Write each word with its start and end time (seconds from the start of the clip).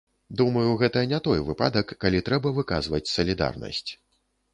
Думаю, 0.39 0.69
гэта 0.81 1.01
не 1.11 1.19
той 1.27 1.43
выпадак, 1.49 1.93
калі 2.05 2.21
трэба 2.29 2.53
выказваць 2.57 3.01
салідарнасць. 3.11 3.91